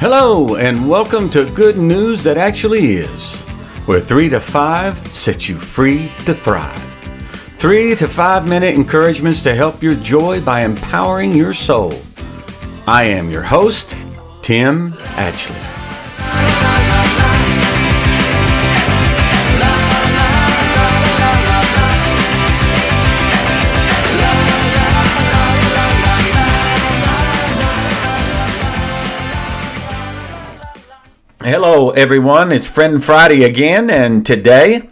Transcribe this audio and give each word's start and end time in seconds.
Hello, 0.00 0.56
and 0.56 0.88
welcome 0.88 1.28
to 1.30 1.44
Good 1.44 1.76
News 1.76 2.22
That 2.24 2.38
Actually 2.38 2.94
Is, 2.94 3.42
where 3.86 4.00
3 4.00 4.28
to 4.30 4.40
5 4.40 5.08
sets 5.08 5.48
you 5.48 5.56
free 5.56 6.10
to 6.24 6.34
thrive. 6.34 6.82
3 7.58 7.94
to 7.96 8.08
5 8.08 8.48
minute 8.48 8.74
encouragements 8.74 9.42
to 9.42 9.54
help 9.54 9.82
your 9.82 9.94
joy 9.94 10.40
by 10.40 10.62
empowering 10.62 11.34
your 11.34 11.52
soul. 11.52 11.92
I 12.86 13.04
am 13.04 13.30
your 13.30 13.42
host, 13.42 13.96
Tim 14.42 14.92
Atchley. 15.16 15.79
Hello, 31.42 31.88
everyone. 31.92 32.52
It's 32.52 32.68
Friend 32.68 33.02
Friday 33.02 33.44
again, 33.44 33.88
and 33.88 34.26
today 34.26 34.90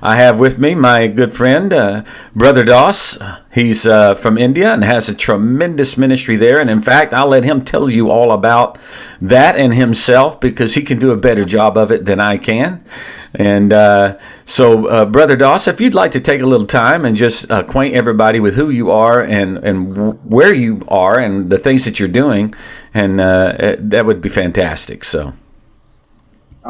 I 0.00 0.14
have 0.14 0.38
with 0.38 0.56
me 0.56 0.76
my 0.76 1.08
good 1.08 1.32
friend, 1.32 1.72
uh, 1.72 2.04
Brother 2.36 2.62
Das. 2.62 3.18
He's 3.52 3.84
uh, 3.84 4.14
from 4.14 4.38
India 4.38 4.72
and 4.72 4.84
has 4.84 5.08
a 5.08 5.14
tremendous 5.14 5.96
ministry 5.96 6.36
there. 6.36 6.60
And 6.60 6.70
in 6.70 6.82
fact, 6.82 7.12
I'll 7.12 7.26
let 7.26 7.42
him 7.42 7.62
tell 7.62 7.90
you 7.90 8.12
all 8.12 8.30
about 8.30 8.78
that 9.20 9.56
and 9.56 9.74
himself 9.74 10.38
because 10.38 10.76
he 10.76 10.82
can 10.82 11.00
do 11.00 11.10
a 11.10 11.16
better 11.16 11.44
job 11.44 11.76
of 11.76 11.90
it 11.90 12.04
than 12.04 12.20
I 12.20 12.38
can. 12.38 12.84
And 13.34 13.72
uh, 13.72 14.18
so, 14.44 14.86
uh, 14.86 15.04
Brother 15.04 15.34
Das, 15.34 15.66
if 15.66 15.80
you'd 15.80 15.94
like 15.94 16.12
to 16.12 16.20
take 16.20 16.40
a 16.40 16.46
little 16.46 16.68
time 16.68 17.04
and 17.04 17.16
just 17.16 17.50
acquaint 17.50 17.96
everybody 17.96 18.38
with 18.38 18.54
who 18.54 18.70
you 18.70 18.92
are 18.92 19.20
and, 19.20 19.58
and 19.58 20.22
where 20.22 20.54
you 20.54 20.80
are 20.86 21.18
and 21.18 21.50
the 21.50 21.58
things 21.58 21.84
that 21.86 21.98
you're 21.98 22.08
doing, 22.08 22.54
and 22.94 23.20
uh, 23.20 23.74
that 23.80 24.06
would 24.06 24.20
be 24.20 24.28
fantastic. 24.28 25.02
So. 25.02 25.34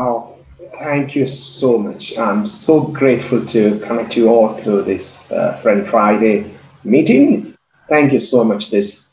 Oh, 0.00 0.36
thank 0.78 1.16
you 1.16 1.26
so 1.26 1.76
much. 1.76 2.16
I'm 2.16 2.46
so 2.46 2.82
grateful 2.82 3.44
to 3.46 3.80
connect 3.80 4.16
you 4.16 4.28
all 4.28 4.54
through 4.54 4.82
this 4.82 5.32
uh, 5.32 5.56
Friend 5.56 5.84
Friday 5.88 6.54
meeting. 6.84 7.56
Thank 7.88 8.12
you 8.12 8.20
so 8.20 8.44
much. 8.44 8.70
This 8.70 9.08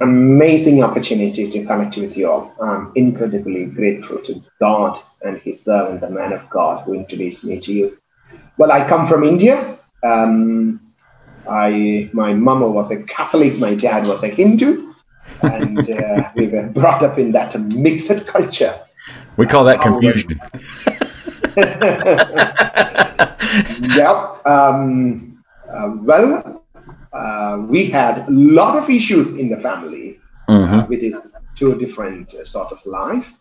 amazing 0.00 0.82
opportunity 0.82 1.48
to 1.48 1.64
connect 1.64 1.96
with 1.96 2.16
you 2.16 2.28
all. 2.28 2.52
I'm 2.60 2.90
incredibly 2.96 3.66
grateful 3.66 4.18
to 4.22 4.42
God 4.60 4.98
and 5.22 5.38
His 5.38 5.62
servant, 5.62 6.00
the 6.00 6.10
man 6.10 6.32
of 6.32 6.50
God, 6.50 6.84
who 6.84 6.94
introduced 6.94 7.44
me 7.44 7.60
to 7.60 7.72
you. 7.72 7.98
Well, 8.58 8.72
I 8.72 8.88
come 8.88 9.06
from 9.06 9.22
India. 9.22 9.78
Um, 10.02 10.80
I 11.48 12.10
my 12.12 12.34
mama 12.34 12.66
was 12.66 12.90
a 12.90 13.00
Catholic, 13.04 13.60
my 13.60 13.76
dad 13.76 14.08
was 14.08 14.24
a 14.24 14.28
Hindu, 14.28 14.92
and 15.44 15.88
uh, 15.88 16.30
we 16.34 16.48
were 16.48 16.66
brought 16.66 17.04
up 17.04 17.16
in 17.16 17.30
that 17.30 17.56
mixed 17.60 18.26
culture. 18.26 18.76
We 19.36 19.46
call 19.46 19.64
that 19.64 19.80
confusion. 19.80 20.40
yep. 23.96 24.46
Um, 24.46 25.42
uh, 25.70 25.92
well, 26.02 26.62
uh, 27.12 27.64
we 27.66 27.86
had 27.86 28.28
a 28.28 28.30
lot 28.30 28.76
of 28.76 28.90
issues 28.90 29.36
in 29.36 29.48
the 29.48 29.56
family 29.56 30.20
mm-hmm. 30.48 30.80
uh, 30.80 30.86
with 30.86 31.00
his 31.00 31.34
two 31.54 31.78
different 31.78 32.34
uh, 32.34 32.44
sort 32.44 32.72
of 32.72 32.84
life. 32.84 33.32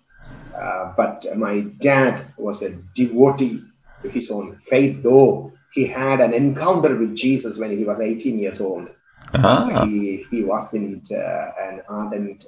Uh, 0.55 0.93
but 0.95 1.25
my 1.35 1.61
dad 1.81 2.23
was 2.37 2.61
a 2.61 2.71
devotee 2.95 3.61
to 4.01 4.09
his 4.09 4.31
own 4.31 4.55
faith, 4.67 5.03
though 5.03 5.51
he 5.73 5.85
had 5.85 6.21
an 6.21 6.33
encounter 6.33 6.95
with 6.95 7.15
Jesus 7.15 7.57
when 7.57 7.77
he 7.77 7.83
was 7.83 7.99
18 7.99 8.39
years 8.39 8.61
old. 8.61 8.89
Uh-huh. 9.33 9.85
He, 9.85 10.25
he 10.31 10.43
wasn't 10.43 11.11
uh, 11.11 11.51
an 11.61 11.81
ardent 11.89 12.45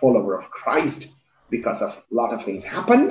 follower 0.00 0.40
of 0.40 0.50
Christ 0.50 1.12
because 1.56 1.80
of 1.82 1.90
a 2.10 2.14
lot 2.20 2.32
of 2.34 2.44
things 2.44 2.64
happened. 2.64 3.10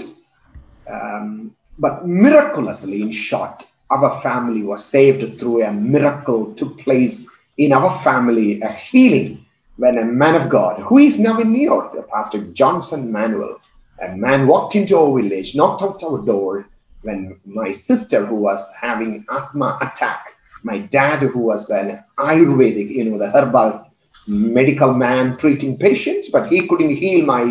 Um, 0.96 1.56
but 1.80 2.08
miraculously, 2.08 3.02
in 3.02 3.12
short, 3.12 3.66
our 3.90 4.22
family 4.22 4.64
was 4.64 4.84
saved 4.84 5.40
through 5.40 5.64
a 5.64 5.72
miracle 5.72 6.54
took 6.54 6.74
place 6.80 7.16
in 7.58 7.72
our 7.72 7.92
family, 8.00 8.62
a 8.62 8.72
healing 8.90 9.46
when 9.78 9.98
a 9.98 10.06
man 10.06 10.36
of 10.36 10.50
God, 10.50 10.82
who 10.82 10.98
is 10.98 11.20
now 11.20 11.40
in 11.40 11.52
New 11.52 11.68
York, 11.74 11.90
Pastor 12.10 12.40
Johnson 12.60 13.12
Manuel, 13.12 13.60
a 14.02 14.10
man 14.16 14.48
walked 14.48 14.76
into 14.76 14.98
our 14.98 15.12
village, 15.20 15.56
knocked 15.56 15.82
out 15.82 16.04
our 16.04 16.20
door 16.20 16.68
when 17.02 17.40
my 17.46 17.72
sister, 17.72 18.26
who 18.26 18.36
was 18.36 18.62
having 18.80 19.26
asthma 19.30 19.78
attack, 19.82 20.22
my 20.64 20.78
dad, 20.78 21.20
who 21.20 21.40
was 21.40 21.70
an 21.70 22.04
Ayurvedic, 22.18 22.90
you 22.90 23.04
know, 23.06 23.18
the 23.18 23.32
herbal 23.32 23.92
medical 24.28 24.94
man 24.94 25.38
treating 25.38 25.78
patients, 25.78 26.30
but 26.30 26.52
he 26.52 26.68
couldn't 26.68 26.96
heal 26.96 27.26
my 27.26 27.44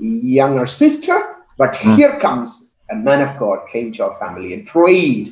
younger 0.00 0.66
sister. 0.66 1.36
But 1.58 1.74
mm. 1.74 1.96
here 1.96 2.18
comes 2.18 2.70
a 2.90 2.96
man 2.96 3.22
of 3.22 3.38
God 3.38 3.68
came 3.70 3.92
to 3.92 4.04
our 4.04 4.18
family 4.18 4.52
and 4.52 4.66
prayed, 4.66 5.30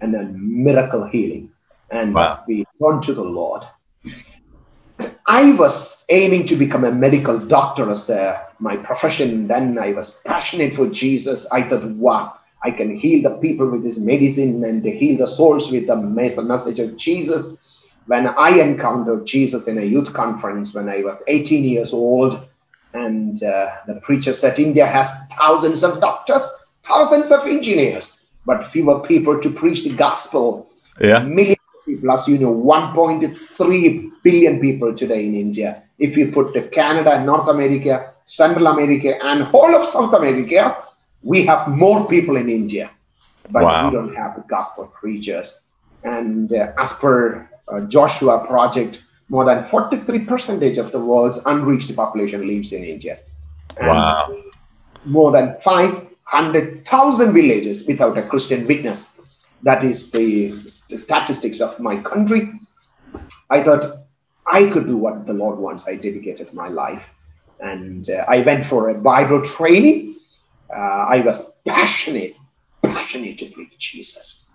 and 0.00 0.14
a 0.14 0.24
miracle 0.24 1.06
healing. 1.06 1.50
And 1.90 2.14
wow. 2.14 2.36
we 2.48 2.66
turned 2.82 3.02
to 3.04 3.14
the 3.14 3.24
Lord. 3.24 3.64
I 5.26 5.52
was 5.52 6.04
aiming 6.08 6.46
to 6.46 6.56
become 6.56 6.84
a 6.84 6.92
medical 6.92 7.38
doctor 7.38 7.90
as 7.90 8.10
a, 8.10 8.44
my 8.58 8.76
profession. 8.76 9.46
Then 9.46 9.78
I 9.78 9.92
was 9.92 10.20
passionate 10.24 10.74
for 10.74 10.88
Jesus. 10.88 11.46
I 11.52 11.62
thought, 11.62 11.84
wow, 11.84 12.34
I 12.62 12.70
can 12.70 12.96
heal 12.96 13.22
the 13.22 13.36
people 13.38 13.68
with 13.68 13.82
this 13.82 13.98
medicine 13.98 14.64
and 14.64 14.84
heal 14.84 15.18
the 15.18 15.26
souls 15.26 15.70
with 15.70 15.86
the 15.86 15.96
message 15.96 16.80
of 16.80 16.96
Jesus. 16.96 17.56
When 18.06 18.28
I 18.28 18.60
encountered 18.60 19.26
Jesus 19.26 19.68
in 19.68 19.78
a 19.78 19.82
youth 19.82 20.12
conference 20.12 20.74
when 20.74 20.88
I 20.88 21.02
was 21.02 21.22
18 21.26 21.64
years 21.64 21.92
old, 21.92 22.48
and 22.92 23.42
uh, 23.42 23.70
the 23.86 24.00
preacher 24.02 24.32
said 24.32 24.58
India 24.58 24.86
has 24.86 25.12
thousands 25.38 25.84
of 25.84 26.00
doctors, 26.00 26.48
thousands 26.82 27.30
of 27.32 27.46
engineers, 27.46 28.20
but 28.44 28.64
fewer 28.64 29.00
people 29.00 29.38
to 29.40 29.50
preach 29.50 29.84
the 29.84 29.94
gospel. 29.94 30.70
Yeah. 31.00 31.22
Millions 31.22 31.58
of 31.74 31.84
people, 31.84 32.10
as 32.10 32.26
you 32.28 32.38
know, 32.38 32.54
1.3 32.54 34.10
billion 34.22 34.60
people 34.60 34.94
today 34.94 35.26
in 35.26 35.34
India. 35.34 35.82
If 35.98 36.16
you 36.16 36.32
put 36.32 36.72
Canada, 36.72 37.22
North 37.24 37.48
America, 37.48 38.12
Central 38.24 38.66
America, 38.66 39.22
and 39.24 39.44
whole 39.44 39.74
of 39.74 39.86
South 39.86 40.14
America, 40.14 40.76
we 41.22 41.44
have 41.46 41.68
more 41.68 42.06
people 42.06 42.36
in 42.36 42.48
India, 42.48 42.90
but 43.50 43.64
wow. 43.64 43.84
we 43.84 43.90
don't 43.90 44.14
have 44.14 44.46
gospel 44.48 44.86
preachers. 44.86 45.60
And 46.04 46.52
uh, 46.52 46.72
as 46.78 46.92
per 46.94 47.48
uh, 47.68 47.80
Joshua 47.80 48.46
Project, 48.46 49.02
more 49.28 49.44
than 49.44 49.64
43 49.64 50.20
percentage 50.20 50.78
of 50.78 50.92
the 50.92 51.00
world's 51.00 51.38
unreached 51.46 51.94
population 51.94 52.46
lives 52.46 52.72
in 52.72 52.84
India. 52.84 53.18
And 53.78 53.88
wow. 53.88 54.42
More 55.04 55.30
than 55.30 55.56
500,000 55.60 57.32
villages 57.34 57.86
without 57.86 58.18
a 58.18 58.26
Christian 58.26 58.66
witness. 58.66 59.10
That 59.62 59.84
is 59.84 60.10
the, 60.10 60.48
the 60.88 60.98
statistics 60.98 61.60
of 61.60 61.78
my 61.80 62.00
country. 62.00 62.52
I 63.50 63.62
thought 63.62 64.06
I 64.46 64.68
could 64.70 64.86
do 64.86 64.96
what 64.96 65.26
the 65.26 65.32
Lord 65.32 65.58
wants. 65.58 65.88
I 65.88 65.96
dedicated 65.96 66.52
my 66.52 66.68
life. 66.68 67.10
And 67.60 68.08
uh, 68.10 68.24
I 68.28 68.42
went 68.42 68.66
for 68.66 68.88
a 68.88 68.94
Bible 68.94 69.42
training. 69.42 70.16
Uh, 70.70 70.80
I 70.80 71.20
was 71.20 71.52
passionate, 71.64 72.34
passionate 72.82 73.38
to 73.38 73.46
preach 73.46 73.78
Jesus. 73.78 74.45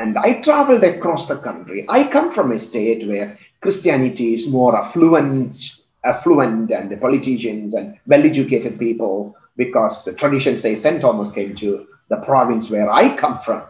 And 0.00 0.18
I 0.18 0.40
traveled 0.40 0.82
across 0.82 1.28
the 1.28 1.36
country. 1.36 1.86
I 1.88 2.04
come 2.08 2.32
from 2.32 2.52
a 2.52 2.58
state 2.58 3.06
where 3.06 3.38
Christianity 3.60 4.34
is 4.34 4.48
more 4.48 4.76
affluent, 4.76 5.80
affluent 6.04 6.70
and 6.70 6.90
the 6.90 6.96
politicians 6.96 7.74
and 7.74 7.98
well-educated 8.06 8.78
people 8.78 9.36
because 9.56 10.04
the 10.04 10.12
tradition 10.12 10.56
says 10.56 10.82
St. 10.82 11.00
Thomas 11.00 11.32
came 11.32 11.54
to 11.56 11.86
the 12.08 12.16
province 12.18 12.70
where 12.70 12.90
I 12.90 13.16
come 13.16 13.38
from. 13.38 13.62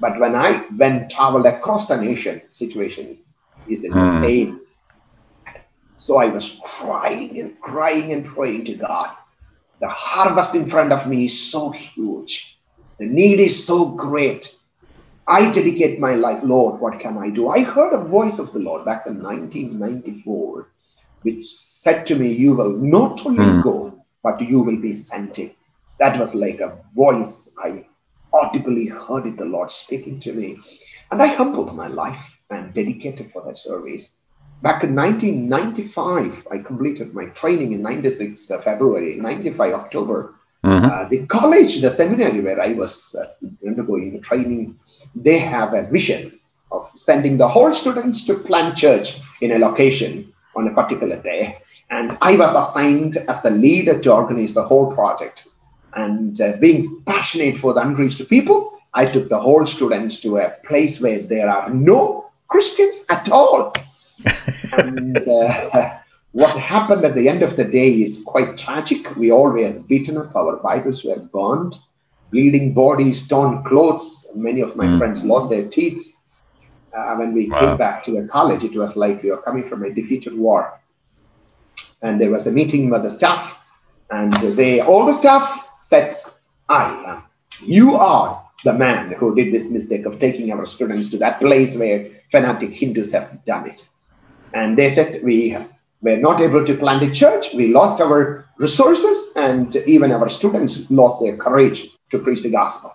But 0.00 0.18
when 0.18 0.34
I 0.34 0.64
went 0.76 1.10
traveled 1.10 1.46
across 1.46 1.88
the 1.88 2.00
nation, 2.00 2.42
situation 2.50 3.18
is 3.68 3.82
the 3.82 3.88
hmm. 3.88 4.22
same. 4.22 4.60
So 5.96 6.16
I 6.16 6.26
was 6.26 6.60
crying 6.64 7.38
and 7.38 7.58
crying 7.60 8.12
and 8.12 8.24
praying 8.24 8.64
to 8.66 8.74
God. 8.74 9.14
The 9.80 9.88
harvest 9.88 10.54
in 10.54 10.68
front 10.68 10.92
of 10.92 11.06
me 11.06 11.26
is 11.26 11.50
so 11.50 11.70
huge. 11.70 12.58
The 12.98 13.06
need 13.06 13.40
is 13.40 13.66
so 13.66 13.90
great. 13.90 14.54
I 15.26 15.50
dedicate 15.50 16.00
my 16.00 16.14
life, 16.14 16.42
Lord, 16.42 16.80
what 16.80 16.98
can 17.00 17.18
I 17.18 17.30
do? 17.30 17.48
I 17.48 17.62
heard 17.62 17.92
a 17.92 18.04
voice 18.04 18.38
of 18.38 18.52
the 18.52 18.58
Lord 18.58 18.84
back 18.84 19.06
in 19.06 19.22
1994, 19.22 20.68
which 21.22 21.44
said 21.44 22.06
to 22.06 22.16
me, 22.16 22.32
You 22.32 22.56
will 22.56 22.76
not 22.76 23.24
only 23.26 23.44
mm. 23.44 23.62
go, 23.62 24.04
but 24.22 24.40
you 24.40 24.60
will 24.60 24.80
be 24.80 24.94
sent 24.94 25.38
in. 25.38 25.54
That 25.98 26.18
was 26.18 26.34
like 26.34 26.60
a 26.60 26.78
voice. 26.94 27.54
I 27.62 27.86
audibly 28.32 28.86
heard 28.86 29.26
it, 29.26 29.36
the 29.36 29.44
Lord 29.44 29.70
speaking 29.70 30.20
to 30.20 30.32
me. 30.32 30.58
And 31.10 31.22
I 31.22 31.26
humbled 31.26 31.74
my 31.76 31.88
life 31.88 32.38
and 32.50 32.72
dedicated 32.72 33.30
for 33.32 33.42
that 33.44 33.58
service. 33.58 34.10
Back 34.62 34.84
in 34.84 34.94
1995, 34.94 36.48
I 36.50 36.58
completed 36.58 37.14
my 37.14 37.26
training 37.26 37.72
in 37.72 37.82
96 37.82 38.50
uh, 38.50 38.60
February, 38.60 39.16
95 39.16 39.72
October. 39.74 40.34
Mm-hmm. 40.64 40.84
Uh, 40.84 41.08
the 41.08 41.26
college, 41.26 41.80
the 41.80 41.90
seminary 41.90 42.40
where 42.40 42.60
I 42.60 42.72
was 42.74 43.14
uh, 43.14 43.26
undergoing 43.66 44.20
training 44.20 44.78
they 45.14 45.38
have 45.38 45.74
a 45.74 45.82
vision 45.82 46.38
of 46.70 46.90
sending 46.94 47.36
the 47.36 47.48
whole 47.48 47.72
students 47.72 48.24
to 48.26 48.34
plant 48.34 48.76
church 48.76 49.18
in 49.40 49.52
a 49.52 49.58
location 49.58 50.32
on 50.54 50.68
a 50.68 50.74
particular 50.74 51.16
day. 51.16 51.58
And 51.90 52.16
I 52.22 52.36
was 52.36 52.54
assigned 52.54 53.16
as 53.28 53.42
the 53.42 53.50
leader 53.50 53.98
to 54.00 54.12
organize 54.12 54.54
the 54.54 54.62
whole 54.62 54.94
project. 54.94 55.48
And 55.94 56.40
uh, 56.40 56.56
being 56.60 57.02
passionate 57.06 57.58
for 57.58 57.74
the 57.74 57.80
unreached 57.80 58.28
people, 58.28 58.78
I 58.94 59.06
took 59.06 59.28
the 59.28 59.40
whole 59.40 59.66
students 59.66 60.20
to 60.20 60.38
a 60.38 60.50
place 60.64 61.00
where 61.00 61.18
there 61.18 61.50
are 61.50 61.70
no 61.70 62.30
Christians 62.46 63.04
at 63.08 63.30
all. 63.30 63.74
and 64.72 65.16
uh, 65.16 65.98
what 66.32 66.56
happened 66.56 67.04
at 67.04 67.14
the 67.14 67.28
end 67.28 67.42
of 67.42 67.56
the 67.56 67.64
day 67.64 67.90
is 67.90 68.22
quite 68.24 68.56
tragic. 68.56 69.16
We 69.16 69.32
all 69.32 69.50
were 69.50 69.72
beaten 69.72 70.16
up, 70.16 70.34
our 70.36 70.56
Bibles 70.56 71.04
were 71.04 71.18
burned, 71.18 71.76
bleeding 72.30 72.72
bodies, 72.72 73.26
torn 73.26 73.64
clothes. 73.64 74.28
Many 74.34 74.60
of 74.60 74.76
my 74.76 74.86
mm. 74.86 74.98
friends 74.98 75.24
lost 75.24 75.50
their 75.50 75.66
teeth. 75.66 76.16
Uh, 76.96 77.16
when 77.16 77.32
we 77.32 77.48
wow. 77.48 77.60
came 77.60 77.76
back 77.76 78.04
to 78.04 78.12
the 78.12 78.28
college, 78.28 78.64
it 78.64 78.76
was 78.76 78.96
like 78.96 79.22
we 79.22 79.30
were 79.30 79.42
coming 79.42 79.68
from 79.68 79.84
a 79.84 79.92
defeated 79.92 80.36
war. 80.36 80.80
And 82.02 82.20
there 82.20 82.30
was 82.30 82.46
a 82.46 82.52
meeting 82.52 82.90
with 82.90 83.02
the 83.02 83.10
staff, 83.10 83.58
and 84.10 84.32
they 84.32 84.80
all 84.80 85.04
the 85.04 85.12
staff 85.12 85.68
said, 85.82 86.16
I 86.68 86.84
am. 87.06 87.22
You 87.62 87.96
are 87.96 88.42
the 88.64 88.72
man 88.72 89.12
who 89.12 89.34
did 89.34 89.52
this 89.52 89.70
mistake 89.70 90.06
of 90.06 90.18
taking 90.18 90.50
our 90.52 90.66
students 90.66 91.10
to 91.10 91.18
that 91.18 91.40
place 91.40 91.76
where 91.76 92.08
fanatic 92.30 92.70
Hindus 92.70 93.12
have 93.12 93.44
done 93.44 93.68
it. 93.68 93.86
And 94.54 94.76
they 94.76 94.88
said, 94.88 95.22
We 95.22 95.56
were 96.02 96.16
not 96.16 96.40
able 96.40 96.64
to 96.64 96.76
plant 96.76 97.02
a 97.02 97.10
church. 97.10 97.54
We 97.54 97.68
lost 97.68 98.00
our 98.00 98.46
resources, 98.58 99.32
and 99.36 99.74
even 99.86 100.12
our 100.12 100.28
students 100.28 100.90
lost 100.90 101.20
their 101.20 101.36
courage 101.36 101.88
to 102.10 102.18
preach 102.18 102.42
the 102.42 102.50
gospel. 102.50 102.94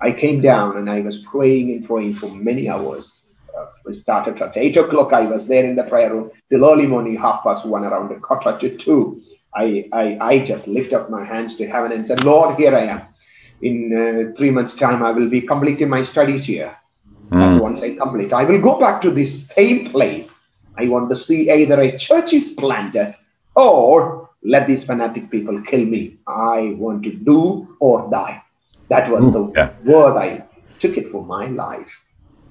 I 0.00 0.12
came 0.12 0.40
down 0.40 0.76
and 0.76 0.90
I 0.90 1.00
was 1.00 1.18
praying 1.18 1.70
and 1.70 1.86
praying 1.86 2.14
for 2.14 2.28
many 2.28 2.68
hours. 2.68 3.20
Uh, 3.56 3.66
we 3.86 3.94
started 3.94 4.42
at 4.42 4.56
8 4.56 4.76
o'clock. 4.78 5.12
I 5.12 5.26
was 5.26 5.46
there 5.46 5.64
in 5.64 5.76
the 5.76 5.84
prayer 5.84 6.12
room 6.12 6.30
till 6.50 6.64
early 6.64 6.86
morning, 6.86 7.16
half 7.16 7.44
past 7.44 7.64
one, 7.64 7.84
around 7.84 8.10
a 8.10 8.18
quarter 8.18 8.58
to 8.58 8.76
two. 8.76 9.22
I, 9.54 9.88
I, 9.92 10.18
I 10.20 10.38
just 10.40 10.66
lift 10.66 10.92
up 10.92 11.08
my 11.08 11.24
hands 11.24 11.56
to 11.56 11.68
heaven 11.68 11.92
and 11.92 12.04
said, 12.04 12.24
Lord, 12.24 12.56
here 12.56 12.74
I 12.74 12.86
am. 12.86 13.02
In 13.60 13.92
uh, 13.94 14.34
three 14.36 14.50
months' 14.50 14.74
time, 14.74 15.04
I 15.04 15.12
will 15.12 15.28
be 15.28 15.40
completing 15.40 15.88
my 15.88 16.02
studies 16.02 16.44
here. 16.44 16.76
Mm. 17.30 17.60
once 17.60 17.82
I 17.82 17.94
complete, 17.94 18.32
I 18.32 18.44
will 18.44 18.60
go 18.60 18.78
back 18.78 19.00
to 19.02 19.10
this 19.10 19.48
same 19.48 19.86
place. 19.86 20.41
I 20.76 20.88
want 20.88 21.10
to 21.10 21.16
see 21.16 21.50
either 21.50 21.80
a 21.80 21.96
church 21.96 22.32
is 22.32 22.50
planted 22.50 23.14
or 23.54 24.30
let 24.42 24.66
these 24.66 24.84
fanatic 24.84 25.30
people 25.30 25.60
kill 25.62 25.84
me. 25.84 26.16
I 26.26 26.74
want 26.78 27.04
to 27.04 27.12
do 27.12 27.76
or 27.80 28.10
die. 28.10 28.42
That 28.88 29.10
was 29.10 29.28
Ooh, 29.28 29.32
the 29.32 29.52
yeah. 29.56 29.70
word 29.84 30.16
I 30.16 30.44
took 30.78 30.96
it 30.96 31.10
for 31.10 31.24
my 31.24 31.46
life. 31.46 32.00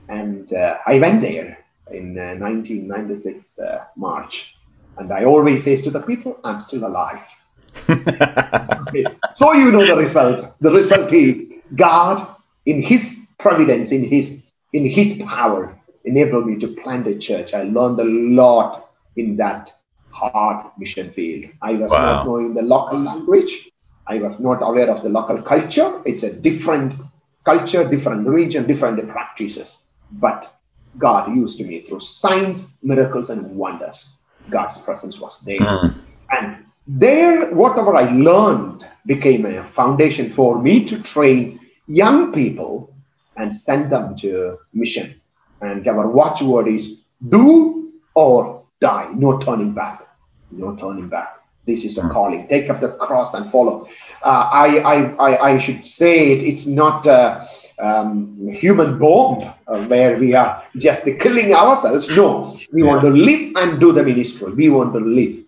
And 0.08 0.52
uh, 0.54 0.78
I 0.86 1.00
went 1.00 1.22
there 1.22 1.58
in 1.92 2.18
uh, 2.18 2.36
1996 2.40 3.60
uh, 3.60 3.86
March. 3.96 4.56
And 4.98 5.12
I 5.12 5.26
always 5.26 5.64
say 5.64 5.82
to 5.82 5.90
the 5.90 6.02
people, 6.02 6.40
I'm 6.44 6.60
still 6.62 6.86
alive. 6.86 7.26
so 9.34 9.54
you 9.54 9.72
know 9.72 9.86
the 9.86 9.96
result. 9.98 10.56
The 10.60 10.72
result 10.72 11.12
is 11.14 11.48
God, 11.76 12.36
in 12.66 12.82
His 12.82 13.26
providence, 13.40 13.92
in 13.92 14.04
His 14.04 14.44
in 14.74 14.86
His 14.86 15.22
power, 15.24 15.78
enabled 16.06 16.48
me 16.48 16.58
to 16.60 16.68
plant 16.68 17.08
a 17.08 17.18
church. 17.18 17.54
I 17.54 17.64
learned 17.64 18.00
a 18.00 18.04
lot 18.04 18.90
in 19.16 19.38
that 19.38 19.74
hard 20.10 20.66
mission 20.78 21.12
field. 21.12 21.52
I 21.62 21.74
was 21.74 21.92
wow. 21.92 22.04
not 22.04 22.26
knowing 22.26 22.54
the 22.54 22.62
local 22.62 23.00
language. 23.00 23.70
I 24.08 24.20
was 24.20 24.40
not 24.40 24.62
aware 24.62 24.90
of 24.90 25.04
the 25.04 25.10
local 25.10 25.42
culture. 25.42 26.02
It's 26.06 26.24
a 26.24 26.34
different 26.34 27.00
culture, 27.46 27.88
different 27.88 28.28
region, 28.28 28.68
different 28.68 29.08
practices. 29.10 29.78
But 30.12 30.54
God 30.98 31.36
used 31.36 31.60
me 31.66 31.82
through 31.82 32.02
signs, 32.02 32.74
miracles, 32.84 33.30
and 33.30 33.56
wonders. 33.56 34.10
God's 34.50 34.80
presence 34.80 35.20
was 35.20 35.40
there. 35.42 35.60
Mm. 35.60 35.96
And 36.32 36.66
there, 36.88 37.54
whatever 37.54 37.96
I 37.96 38.12
learned 38.12 38.88
became 39.06 39.46
a 39.46 39.64
foundation 39.72 40.30
for 40.30 40.62
me 40.62 40.86
to 40.86 41.02
train 41.02 41.60
young 41.88 42.34
people 42.34 42.94
and 43.38 43.54
send 43.54 43.92
them 43.92 44.16
to 44.18 44.58
mission. 44.74 45.22
And 45.62 45.88
our 45.88 46.08
watchword 46.08 46.68
is 46.68 47.02
do 47.30 47.94
or 48.16 48.64
die, 48.80 49.12
no 49.16 49.38
turning 49.40 49.74
back, 49.74 50.08
no 50.52 50.76
turning 50.76 51.08
back. 51.08 51.38
This 51.68 51.86
is 51.86 51.98
a 51.98 52.02
hmm. 52.02 52.10
calling. 52.10 52.48
Take 52.48 52.70
up 52.70 52.80
the 52.82 52.90
cross 52.90 53.34
and 53.34 53.52
follow. 53.52 53.88
Uh, 54.24 54.50
I, 54.52 54.78
I, 54.80 54.96
I, 55.14 55.52
I, 55.52 55.58
should 55.58 55.86
say 55.86 56.32
it, 56.32 56.42
it's 56.42 56.66
not 56.66 57.06
a 57.06 57.48
um, 57.80 58.50
human 58.54 58.98
bomb 58.98 59.54
uh, 59.68 59.84
where 59.86 60.18
we 60.18 60.34
are 60.34 60.64
just 60.78 61.06
killing 61.20 61.54
ourselves. 61.54 62.10
No, 62.10 62.58
we 62.74 62.84
yeah. 62.84 62.88
want 62.88 63.02
to 63.02 63.12
live 63.12 63.54
and 63.58 63.80
do 63.80 63.92
the 63.92 64.04
ministry. 64.04 64.52
We 64.54 64.70
want 64.70 64.94
to 64.94 65.00
live. 65.00 65.44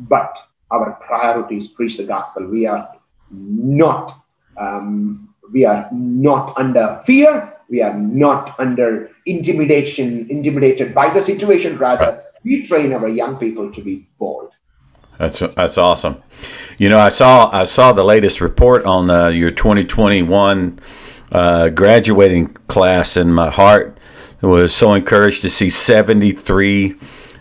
But 0.00 0.38
our 0.70 0.92
priority 1.06 1.56
is 1.58 1.68
preach 1.68 1.96
the 1.96 2.04
gospel. 2.04 2.46
We 2.46 2.66
are 2.66 2.90
not 3.30 4.18
um, 4.56 5.28
we 5.52 5.64
are 5.64 5.88
not 5.92 6.56
under 6.58 7.02
fear. 7.06 7.54
We 7.68 7.82
are 7.82 7.96
not 7.96 8.58
under 8.58 9.10
intimidation, 9.26 10.26
intimidated 10.30 10.94
by 10.94 11.10
the 11.10 11.20
situation. 11.20 11.76
Rather, 11.76 12.22
we 12.44 12.62
train 12.62 12.92
our 12.92 13.08
young 13.08 13.36
people 13.36 13.70
to 13.72 13.82
be 13.82 14.06
bold. 14.18 14.52
That's 15.18 15.40
that's 15.40 15.76
awesome. 15.78 16.22
You 16.78 16.88
know, 16.88 16.98
I 16.98 17.08
saw 17.08 17.50
I 17.52 17.64
saw 17.64 17.92
the 17.92 18.04
latest 18.04 18.40
report 18.40 18.84
on 18.84 19.10
uh, 19.10 19.28
your 19.28 19.50
2021 19.50 20.78
uh, 21.32 21.68
graduating 21.70 22.54
class, 22.68 23.16
and 23.16 23.34
my 23.34 23.50
heart 23.50 23.98
was 24.40 24.72
so 24.72 24.94
encouraged 24.94 25.42
to 25.42 25.50
see 25.50 25.68
73 25.68 26.96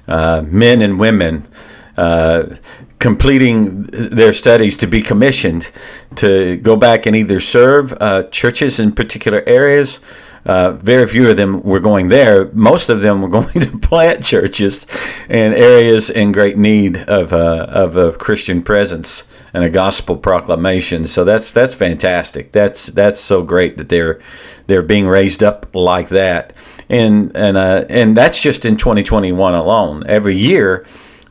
uh, 0.08 0.42
men 0.48 0.82
and 0.82 1.00
women 1.00 1.48
uh, 1.96 2.56
completing 3.00 3.84
their 3.84 4.34
studies 4.34 4.78
to 4.78 4.88
be 4.88 5.02
commissioned 5.02 5.72
to 6.16 6.58
go 6.58 6.76
back 6.76 7.06
and 7.06 7.16
either 7.16 7.40
serve 7.40 7.94
uh, 8.00 8.24
churches 8.24 8.80
in 8.80 8.92
particular 8.92 9.44
areas 9.46 10.00
uh, 10.48 10.72
very 10.72 11.06
few 11.06 11.30
of 11.30 11.36
them 11.36 11.62
were 11.62 11.82
going 11.82 12.08
there. 12.08 12.50
Most 12.54 12.88
of 12.88 13.02
them 13.02 13.22
were 13.22 13.28
going 13.40 13.60
to 13.60 13.78
plant 13.80 14.24
churches 14.24 14.88
in 15.30 15.54
areas 15.54 16.10
in 16.10 16.32
great 16.32 16.58
need 16.58 16.98
of, 16.98 17.34
uh, 17.34 17.68
of 17.70 17.98
a 17.98 18.14
Christian 18.14 18.64
presence 18.64 19.28
and 19.54 19.66
a 19.66 19.70
gospel 19.70 20.16
proclamation. 20.16 21.06
So 21.06 21.26
that's 21.26 21.52
that's 21.52 21.76
fantastic. 21.76 22.54
That's 22.54 22.88
that's 22.88 23.20
so 23.20 23.44
great 23.44 23.78
that 23.78 23.90
they're 23.90 24.22
they're 24.68 24.84
being 24.84 25.08
raised 25.08 25.44
up 25.44 25.68
like 25.76 26.10
that. 26.10 26.54
And 26.88 27.36
and 27.36 27.58
uh, 27.58 27.86
and 27.90 28.16
that's 28.16 28.42
just 28.42 28.64
in 28.64 28.78
2021 28.78 29.54
alone. 29.54 30.06
Every 30.08 30.36
year, 30.38 30.86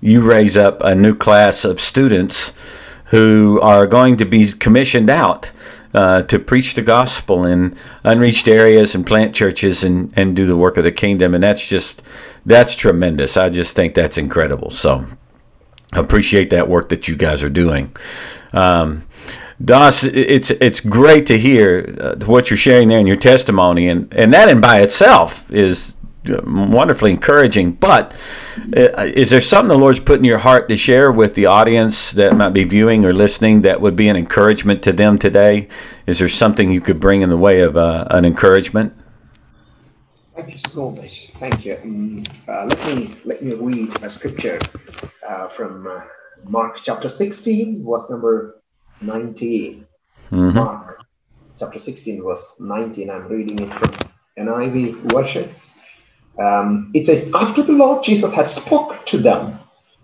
you 0.06 0.22
raise 0.22 0.56
up 0.56 0.80
a 0.82 0.94
new 0.94 1.14
class 1.14 1.64
of 1.64 1.80
students 1.80 2.54
who 3.06 3.60
are 3.60 3.86
going 3.86 4.16
to 4.16 4.24
be 4.24 4.52
commissioned 4.52 5.10
out 5.10 5.50
uh, 5.94 6.22
to 6.22 6.38
preach 6.38 6.74
the 6.74 6.82
gospel 6.82 7.44
in 7.44 7.76
unreached 8.04 8.46
areas 8.48 8.94
and 8.94 9.06
plant 9.06 9.34
churches 9.34 9.82
and, 9.82 10.12
and 10.16 10.36
do 10.36 10.46
the 10.46 10.56
work 10.56 10.76
of 10.76 10.84
the 10.84 10.92
kingdom. 10.92 11.34
And 11.34 11.42
that's 11.42 11.66
just, 11.66 12.02
that's 12.44 12.76
tremendous. 12.76 13.36
I 13.36 13.48
just 13.48 13.74
think 13.74 13.94
that's 13.94 14.18
incredible. 14.18 14.70
So 14.70 15.06
appreciate 15.92 16.50
that 16.50 16.68
work 16.68 16.88
that 16.90 17.08
you 17.08 17.16
guys 17.16 17.42
are 17.42 17.50
doing. 17.50 17.94
Um, 18.52 19.06
Das, 19.64 20.04
it's 20.04 20.50
it's 20.50 20.80
great 20.80 21.24
to 21.26 21.38
hear 21.38 21.96
uh, 21.98 22.26
what 22.26 22.50
you're 22.50 22.58
sharing 22.58 22.88
there 22.88 22.98
in 22.98 23.06
your 23.06 23.16
testimony, 23.16 23.88
and, 23.88 24.12
and 24.12 24.30
that 24.34 24.50
in 24.50 24.60
by 24.60 24.80
itself 24.80 25.50
is 25.50 25.95
wonderfully 26.28 27.10
encouraging. 27.12 27.72
But 27.72 28.14
uh, 28.76 29.04
is 29.14 29.30
there 29.30 29.40
something 29.40 29.68
the 29.68 29.78
Lord's 29.78 30.00
put 30.00 30.18
in 30.18 30.24
your 30.24 30.38
heart 30.38 30.68
to 30.68 30.76
share 30.76 31.10
with 31.12 31.34
the 31.34 31.46
audience 31.46 32.12
that 32.12 32.36
might 32.36 32.50
be 32.50 32.64
viewing 32.64 33.04
or 33.04 33.12
listening 33.12 33.62
that 33.62 33.80
would 33.80 33.96
be 33.96 34.08
an 34.08 34.16
encouragement 34.16 34.82
to 34.84 34.92
them 34.92 35.18
today? 35.18 35.68
Is 36.06 36.18
there 36.18 36.28
something 36.28 36.70
you 36.70 36.80
could 36.80 37.00
bring 37.00 37.22
in 37.22 37.30
the 37.30 37.36
way 37.36 37.60
of 37.60 37.76
uh, 37.76 38.06
an 38.10 38.24
encouragement? 38.24 38.94
Thank 40.36 40.52
you 40.52 40.58
so 40.58 40.90
much. 40.90 41.32
Thank 41.38 41.64
you. 41.64 41.78
Um, 41.82 42.22
uh, 42.46 42.66
let 42.66 42.86
me 42.86 43.10
let 43.24 43.42
me 43.42 43.54
read 43.54 44.02
a 44.02 44.10
scripture 44.10 44.58
uh, 45.26 45.48
from 45.48 45.86
uh, 45.86 46.02
Mark 46.44 46.78
chapter 46.82 47.08
16, 47.08 47.84
verse 47.84 48.10
number 48.10 48.60
19. 49.00 49.86
Mm-hmm. 50.30 50.54
Mark 50.54 51.06
chapter 51.58 51.78
16, 51.78 52.22
verse 52.22 52.54
19. 52.60 53.10
I'm 53.10 53.28
reading 53.28 53.58
it 53.60 53.72
from 53.72 54.10
NIV 54.38 55.10
version. 55.10 55.48
Um, 56.38 56.90
it 56.94 57.06
says, 57.06 57.30
after 57.34 57.62
the 57.62 57.72
Lord 57.72 58.04
Jesus 58.04 58.32
had 58.34 58.50
spoke 58.50 59.04
to 59.06 59.18
them, 59.18 59.58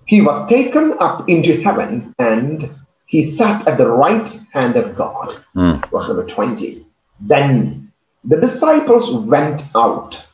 he 0.06 0.20
was 0.20 0.46
taken 0.48 0.94
up 0.98 1.28
into 1.28 1.62
heaven 1.62 2.14
and 2.18 2.68
he 3.06 3.22
sat 3.22 3.66
at 3.68 3.78
the 3.78 3.90
right 3.90 4.28
hand 4.52 4.76
of 4.76 4.96
God. 4.96 5.34
Mm. 5.54 5.90
Verse 5.90 6.08
number 6.08 6.26
20. 6.26 6.84
Then 7.20 7.92
the 8.24 8.40
disciples 8.40 9.12
went 9.26 9.64
out, 9.74 10.24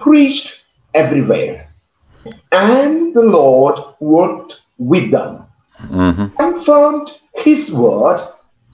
preached 0.00 0.64
everywhere, 0.94 1.68
and 2.50 3.14
the 3.14 3.22
Lord 3.22 3.78
worked 4.00 4.62
with 4.78 5.10
them, 5.10 5.44
mm-hmm. 5.78 6.36
confirmed 6.36 7.18
his 7.34 7.72
word 7.72 8.20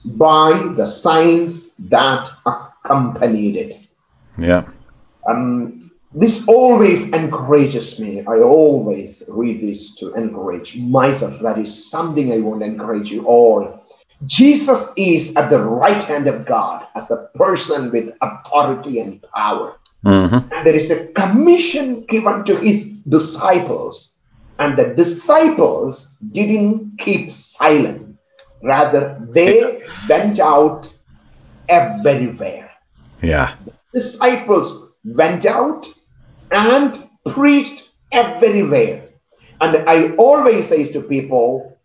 by 0.05 0.51
the 0.75 0.85
signs 0.85 1.73
that 1.75 2.29
accompanied 2.45 3.57
it. 3.57 3.87
Yeah. 4.37 4.67
Um, 5.29 5.79
this 6.13 6.47
always 6.47 7.11
encourages 7.11 7.99
me. 7.99 8.21
I 8.25 8.39
always 8.39 9.23
read 9.27 9.61
this 9.61 9.95
to 9.95 10.13
encourage 10.13 10.77
myself. 10.77 11.39
That 11.41 11.59
is 11.59 11.89
something 11.89 12.33
I 12.33 12.39
want 12.39 12.61
to 12.61 12.65
encourage 12.65 13.11
you 13.11 13.25
all. 13.25 13.83
Jesus 14.25 14.91
is 14.97 15.35
at 15.35 15.49
the 15.49 15.61
right 15.61 16.03
hand 16.03 16.27
of 16.27 16.45
God 16.45 16.87
as 16.95 17.07
the 17.07 17.29
person 17.35 17.91
with 17.91 18.11
authority 18.21 18.99
and 18.99 19.21
power. 19.33 19.77
Mm-hmm. 20.03 20.51
And 20.53 20.67
there 20.67 20.75
is 20.75 20.89
a 20.91 21.07
commission 21.07 22.05
given 22.05 22.43
to 22.45 22.57
his 22.57 22.91
disciples. 23.07 24.11
And 24.57 24.77
the 24.77 24.93
disciples 24.95 26.17
didn't 26.31 26.97
keep 26.97 27.31
silent. 27.31 28.17
Rather, 28.63 29.17
they 29.29 29.83
went 30.09 30.39
out 30.39 30.91
everywhere. 31.69 32.69
Yeah. 33.21 33.55
The 33.65 33.73
Disciples 33.93 34.89
went 35.05 35.45
out 35.45 35.87
and 36.51 36.97
preached 37.27 37.89
everywhere. 38.11 39.09
And 39.61 39.89
I 39.89 40.15
always 40.15 40.67
say 40.67 40.83
to 40.85 41.01
people, 41.01 41.77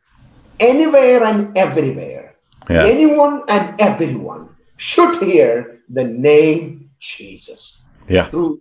anywhere 0.61 1.25
and 1.25 1.57
everywhere, 1.59 2.37
Yeah. 2.71 2.85
anyone 2.87 3.43
and 3.49 3.81
everyone 3.81 4.49
should 4.77 5.23
hear 5.23 5.81
the 5.89 6.05
name 6.05 6.91
Jesus 6.99 7.83
Yeah. 8.09 8.29
through 8.31 8.61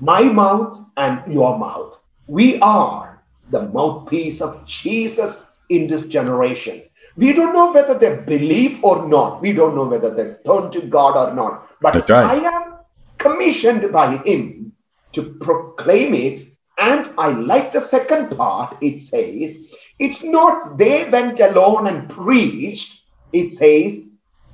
my 0.00 0.22
mouth 0.22 0.78
and 0.96 1.22
your 1.32 1.58
mouth. 1.58 1.98
We 2.26 2.60
are 2.60 3.22
the 3.50 3.68
mouthpiece 3.68 4.40
of 4.40 4.64
Jesus 4.64 5.44
in 5.68 5.86
this 5.86 6.06
generation. 6.06 6.82
We 7.16 7.32
don't 7.32 7.52
know 7.52 7.72
whether 7.72 7.94
they 7.98 8.16
believe 8.16 8.82
or 8.82 9.08
not. 9.08 9.40
We 9.42 9.52
don't 9.52 9.74
know 9.74 9.84
whether 9.84 10.14
they 10.14 10.36
turn 10.46 10.70
to 10.70 10.80
God 10.82 11.16
or 11.16 11.34
not. 11.34 11.68
But 11.80 12.08
right. 12.08 12.26
I 12.26 12.36
am 12.36 12.74
commissioned 13.18 13.92
by 13.92 14.16
Him 14.18 14.71
to 15.12 15.22
proclaim 15.40 16.14
it. 16.14 16.48
And 16.78 17.08
I 17.18 17.30
like 17.30 17.72
the 17.72 17.80
second 17.80 18.36
part. 18.36 18.76
It 18.80 18.98
says, 18.98 19.70
it's 19.98 20.22
not 20.24 20.78
they 20.78 21.08
went 21.10 21.38
alone 21.40 21.86
and 21.86 22.08
preached. 22.08 23.02
It 23.32 23.50
says, 23.50 24.00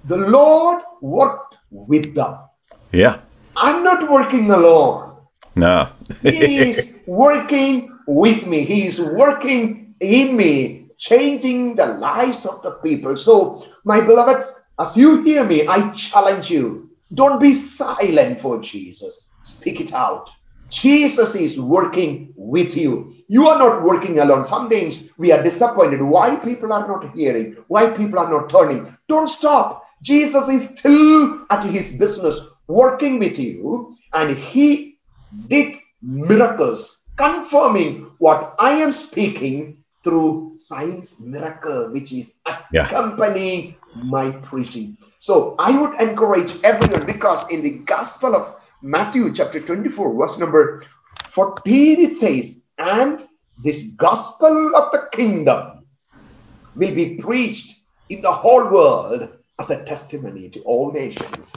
the 0.04 0.16
Lord 0.16 0.82
worked 1.00 1.58
with 1.70 2.14
them. 2.14 2.38
Yeah. 2.92 3.20
I'm 3.56 3.82
not 3.82 4.10
working 4.10 4.50
alone. 4.50 5.16
No. 5.54 5.88
He 6.22 6.68
is 6.68 6.98
working 7.06 7.96
with 8.06 8.46
me. 8.46 8.64
He 8.64 8.86
is 8.86 9.00
working 9.00 9.94
in 10.00 10.36
me, 10.36 10.86
changing 10.96 11.76
the 11.76 11.86
lives 11.86 12.46
of 12.46 12.62
the 12.62 12.72
people. 12.82 13.16
So, 13.16 13.64
my 13.84 14.00
beloveds, 14.00 14.52
as 14.78 14.96
you 14.96 15.22
hear 15.22 15.44
me, 15.44 15.66
I 15.66 15.90
challenge 15.92 16.50
you 16.50 16.88
don't 17.14 17.40
be 17.40 17.54
silent 17.54 18.40
for 18.40 18.60
Jesus. 18.60 19.28
Speak 19.42 19.80
it 19.80 19.92
out. 19.92 20.30
Jesus 20.68 21.34
is 21.34 21.60
working 21.60 22.32
with 22.36 22.76
you. 22.76 23.12
You 23.28 23.48
are 23.48 23.58
not 23.58 23.82
working 23.82 24.18
alone. 24.18 24.44
Sometimes 24.44 25.10
we 25.18 25.32
are 25.32 25.42
disappointed 25.42 26.02
why 26.02 26.36
people 26.36 26.72
are 26.72 26.86
not 26.86 27.14
hearing, 27.16 27.56
why 27.68 27.90
people 27.90 28.18
are 28.18 28.30
not 28.30 28.50
turning. 28.50 28.96
Don't 29.08 29.28
stop. 29.28 29.84
Jesus 30.02 30.48
is 30.48 30.78
still 30.78 31.44
at 31.50 31.64
his 31.64 31.92
business 31.92 32.40
working 32.68 33.18
with 33.18 33.38
you, 33.38 33.94
and 34.12 34.36
he 34.36 34.98
did 35.48 35.76
miracles, 36.02 37.02
confirming 37.16 38.10
what 38.18 38.54
I 38.58 38.72
am 38.72 38.92
speaking 38.92 39.82
through 40.04 40.54
science 40.56 41.20
miracle, 41.20 41.90
which 41.92 42.12
is 42.12 42.36
Yeah. 42.72 42.86
accompanying 42.86 43.76
my 43.94 44.30
preaching. 44.30 44.96
So 45.18 45.56
I 45.58 45.72
would 45.80 46.00
encourage 46.00 46.54
everyone 46.62 47.06
because 47.06 47.48
in 47.50 47.62
the 47.62 47.78
Gospel 47.84 48.34
of 48.36 48.57
Matthew, 48.82 49.32
chapter 49.34 49.60
24, 49.60 50.14
verse 50.18 50.38
number 50.38 50.84
14, 51.34 52.00
it 52.00 52.16
says, 52.16 52.64
And 52.78 53.22
this 53.58 53.82
gospel 53.96 54.76
of 54.76 54.92
the 54.92 55.08
kingdom 55.12 55.86
will 56.76 56.94
be 56.94 57.16
preached 57.16 57.80
in 58.08 58.22
the 58.22 58.32
whole 58.32 58.70
world 58.70 59.30
as 59.60 59.70
a 59.70 59.84
testimony 59.84 60.50
to 60.50 60.60
all 60.62 60.92
nations. 60.92 61.52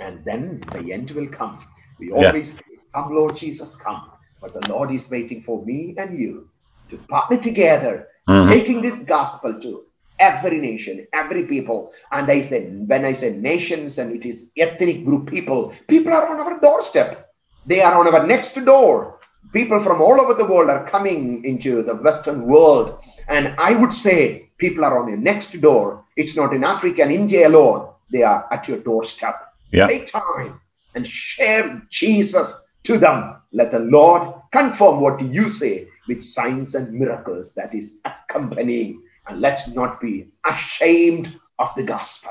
And 0.00 0.24
then 0.24 0.60
the 0.72 0.92
end 0.92 1.12
will 1.12 1.28
come. 1.28 1.58
We 2.00 2.08
Yeah. 2.08 2.16
always 2.16 2.52
say, 2.56 2.64
Come, 2.94 3.14
Lord 3.14 3.36
Jesus, 3.36 3.76
come. 3.76 4.10
But 4.40 4.54
the 4.54 4.62
Lord 4.62 4.92
is 4.92 5.10
waiting 5.10 5.42
for 5.42 5.64
me 5.64 5.94
and 5.98 6.18
you 6.18 6.50
to 6.90 6.98
partner 7.10 7.38
together, 7.38 8.08
Mhm. 8.28 8.48
taking 8.50 8.82
this 8.82 9.00
gospel 9.00 9.60
to 9.60 9.87
every 10.18 10.58
nation, 10.58 11.06
every 11.12 11.44
people. 11.44 11.92
And 12.12 12.30
I 12.30 12.40
said, 12.40 12.88
when 12.88 13.04
I 13.04 13.12
say 13.12 13.36
nations 13.36 13.98
and 13.98 14.14
it 14.14 14.26
is 14.26 14.50
ethnic 14.56 15.04
group 15.04 15.28
people, 15.28 15.72
people 15.88 16.12
are 16.12 16.28
on 16.28 16.40
our 16.40 16.60
doorstep. 16.60 17.32
They 17.66 17.80
are 17.80 17.94
on 17.94 18.12
our 18.12 18.26
next 18.26 18.54
door. 18.64 19.20
People 19.52 19.80
from 19.80 20.00
all 20.00 20.20
over 20.20 20.34
the 20.34 20.44
world 20.44 20.70
are 20.70 20.88
coming 20.88 21.44
into 21.44 21.82
the 21.82 21.94
Western 21.94 22.46
world. 22.46 22.98
And 23.28 23.54
I 23.58 23.74
would 23.74 23.92
say 23.92 24.50
people 24.58 24.84
are 24.84 25.00
on 25.00 25.08
your 25.08 25.18
next 25.18 25.60
door. 25.60 26.04
It's 26.16 26.36
not 26.36 26.54
in 26.54 26.64
Africa 26.64 27.02
and 27.02 27.12
India 27.12 27.48
alone. 27.48 27.92
They 28.10 28.22
are 28.22 28.46
at 28.50 28.68
your 28.68 28.78
doorstep. 28.78 29.36
Yeah. 29.70 29.86
Take 29.86 30.08
time 30.08 30.60
and 30.94 31.06
share 31.06 31.82
Jesus 31.90 32.62
to 32.84 32.98
them. 32.98 33.36
Let 33.52 33.70
the 33.70 33.80
Lord 33.80 34.34
confirm 34.50 35.00
what 35.00 35.22
you 35.22 35.50
say 35.50 35.88
with 36.06 36.22
signs 36.22 36.74
and 36.74 36.92
miracles 36.92 37.54
that 37.54 37.74
is 37.74 38.00
accompanying. 38.04 39.02
And 39.28 39.40
let's 39.40 39.68
not 39.68 40.00
be 40.00 40.28
ashamed 40.48 41.38
of 41.58 41.74
the 41.74 41.82
gospel. 41.82 42.30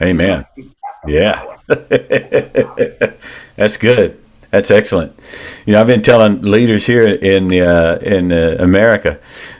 Amen. 0.00 0.44
The 0.56 0.70
Yeah. 1.06 1.56
That's 3.56 3.76
good. 3.76 4.20
That's 4.50 4.70
excellent. 4.70 5.18
You 5.66 5.74
know, 5.74 5.80
I've 5.80 5.86
been 5.86 6.02
telling 6.02 6.42
leaders 6.42 6.86
here 6.86 7.06
in 7.06 7.52
uh, 7.52 7.98
in 8.00 8.32
uh, 8.32 8.56
America 8.58 9.18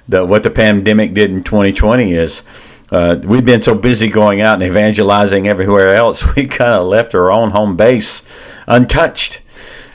that 0.09 0.27
what 0.27 0.43
the 0.43 0.51
pandemic 0.51 1.13
did 1.13 1.31
in 1.31 1.45
2020 1.45 2.15
is 2.15 2.43
uh, 2.91 3.17
we've 3.23 3.45
been 3.45 3.61
so 3.61 3.75
busy 3.75 4.09
going 4.09 4.41
out 4.41 4.55
and 4.55 4.63
evangelizing 4.63 5.47
everywhere 5.47 5.95
else, 5.95 6.25
we 6.37 6.47
kind 6.47 6.73
of 6.73 6.87
left 6.87 7.15
our 7.15 7.31
own 7.31 7.51
home 7.51 7.77
base 7.77 8.23
untouched, 8.67 9.41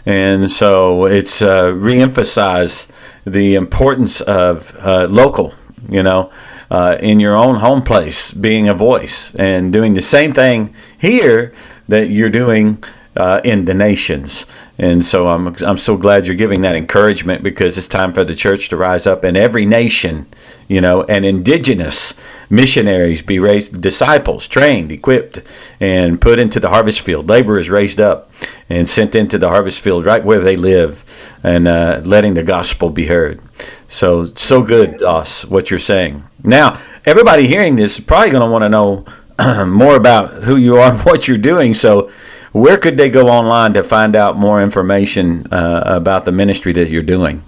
and 0.05 0.51
so 0.51 1.05
it's 1.05 1.41
uh, 1.41 1.65
reemphasized 1.65 2.89
the 3.25 3.55
importance 3.55 4.22
of 4.22 4.75
uh, 4.79 5.08
local. 5.10 5.55
You 5.90 6.04
know, 6.04 6.32
uh, 6.72 6.98
in 7.00 7.20
your 7.20 7.36
own 7.36 7.56
home 7.56 7.82
place, 7.82 8.32
being 8.32 8.70
a 8.70 8.74
voice 8.74 9.34
and 9.36 9.72
doing 9.72 9.94
the 9.94 10.02
same 10.02 10.32
thing 10.34 10.74
here 10.98 11.54
that 11.88 12.10
you're 12.10 12.30
doing 12.30 12.84
uh, 13.15 13.41
in 13.43 13.65
the 13.65 13.74
nations. 13.74 14.46
And 14.77 15.05
so 15.05 15.27
I'm, 15.27 15.55
I'm 15.63 15.77
so 15.77 15.98
glad 15.98 16.25
you're 16.25 16.36
giving 16.36 16.62
that 16.62 16.75
encouragement 16.75 17.43
because 17.43 17.77
it's 17.77 17.88
time 17.88 18.13
for 18.13 18.24
the 18.24 18.34
church 18.34 18.70
to 18.70 18.77
rise 18.77 19.05
up 19.05 19.24
in 19.24 19.36
every 19.36 19.65
nation, 19.65 20.25
you 20.67 20.82
know, 20.82 21.03
and 21.03 21.24
indigenous 21.24 22.15
missionaries 22.50 23.22
be 23.22 23.38
raised, 23.38 23.82
disciples 23.82 24.48
trained, 24.48 24.91
equipped, 24.91 25.41
and 25.79 26.20
put 26.20 26.39
into 26.39 26.60
the 26.60 26.70
harvest 26.70 27.01
field. 27.01 27.29
Laborers 27.29 27.70
raised 27.70 28.01
up 28.01 28.32
and 28.67 28.89
sent 28.89 29.13
into 29.13 29.38
the 29.38 29.50
harvest 29.50 29.79
field 29.79 30.05
right 30.05 30.24
where 30.24 30.39
they 30.39 30.58
live 30.58 31.05
and 31.43 31.67
uh, 31.67 32.01
letting 32.03 32.34
the 32.34 32.43
gospel 32.43 32.89
be 32.89 33.05
heard. 33.05 33.41
So, 33.88 34.25
so 34.25 34.63
good, 34.63 34.98
Das, 34.98 35.46
what 35.46 35.70
you're 35.70 35.79
saying. 35.79 36.24
Now, 36.43 36.79
everybody 37.05 37.48
hearing 37.48 37.75
this 37.75 38.00
is 38.00 38.05
probably 38.05 38.32
going 38.32 38.41
to 38.41 38.51
want 38.51 38.63
to 38.63 38.70
know 38.70 39.05
more 39.67 39.96
about 39.96 40.43
who 40.43 40.55
you 40.55 40.77
are 40.77 40.91
and 40.91 41.01
what 41.05 41.27
you're 41.27 41.38
doing. 41.38 41.75
So, 41.75 42.12
where 42.53 42.77
could 42.77 42.98
they 42.98 43.10
go 43.10 43.27
online 43.27 43.74
to 43.74 43.83
find 43.83 44.15
out 44.15 44.38
more 44.38 44.62
information 44.62 45.45
uh, 45.51 45.83
about 45.86 46.25
the 46.25 46.31
ministry 46.31 46.72
that 46.74 46.89
you're 46.89 47.01
doing? 47.03 47.43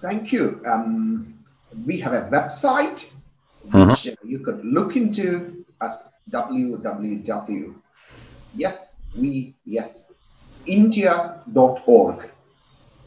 Thank 0.00 0.32
you. 0.32 0.60
Um, 0.66 1.34
we 1.86 1.98
have 2.00 2.12
a 2.12 2.28
website 2.30 3.10
Mhm. 3.70 3.90
which 3.90 4.08
uh, 4.08 4.14
you 4.22 4.38
could 4.40 4.62
look 4.64 4.94
into 4.96 5.64
as 5.80 6.12
www. 6.30 7.74
Yes, 8.54 8.94
we 9.16 9.54
yes, 9.64 10.12
India.org. 10.66 12.16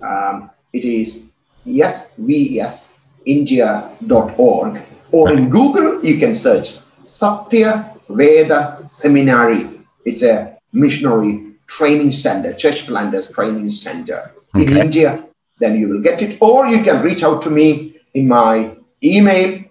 Um, 0.02 0.50
it 0.74 0.84
is 0.86 1.30
yes, 1.64 2.18
we 2.18 2.36
yes, 2.36 3.00
India.org. 3.26 4.82
Or 5.12 5.32
in 5.32 5.50
Google, 5.50 6.04
you 6.04 6.18
can 6.20 6.36
search 6.36 6.78
Satya 7.04 7.94
Veda 8.10 8.82
Seminary. 8.88 9.70
It's 10.06 10.24
a 10.24 10.57
missionary 10.74 11.54
training 11.68 12.12
center, 12.12 12.54
church 12.54 12.88
planters 12.88 13.32
training 13.32 13.70
center 13.72 14.32
in 14.56 14.78
India. 14.78 15.24
Then 15.60 15.78
you 15.78 15.90
will 15.90 16.02
get 16.02 16.22
it. 16.22 16.38
Or 16.42 16.68
you 16.68 16.84
can 16.84 17.04
reach 17.04 17.24
out 17.24 17.42
to 17.44 17.50
me 17.50 18.00
in 18.14 18.28
my 18.28 18.76
email, 19.04 19.64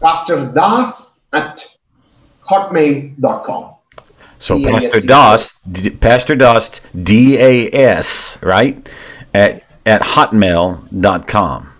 Pastor 0.00 0.50
Das 0.54 1.18
at 1.32 1.66
hotmail.com. 2.44 3.74
So, 4.38 4.58
D 4.58 4.66
A 4.66 4.74
S 4.74 4.82
Pastor 4.82 5.00
T. 5.00 5.06
Das, 5.06 5.54
D- 5.70 5.90
Pastor 5.90 6.36
Das, 6.36 6.80
D 7.02 7.38
A 7.38 7.70
S, 7.72 8.38
right? 8.42 8.88
At 9.32 9.64
at 9.86 10.02
hotmail.com. 10.02 11.72